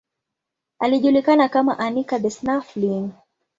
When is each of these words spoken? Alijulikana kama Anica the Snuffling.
Alijulikana 0.79 1.49
kama 1.49 1.77
Anica 1.79 2.19
the 2.19 2.29
Snuffling. 2.29 3.13